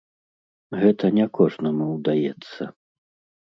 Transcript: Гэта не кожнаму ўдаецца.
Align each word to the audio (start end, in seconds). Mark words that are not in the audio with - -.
Гэта 0.83 1.11
не 1.17 1.25
кожнаму 1.41 1.85
ўдаецца. 1.97 2.61